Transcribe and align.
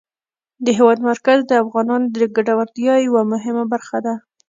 د 0.65 0.67
هېواد 0.77 0.97
مرکز 1.09 1.39
د 1.45 1.51
افغانانو 1.63 2.05
د 2.17 2.19
ګټورتیا 2.35 2.93
یوه 3.07 3.21
مهمه 3.33 3.63
برخه 3.73 3.97
ده. 4.05 4.15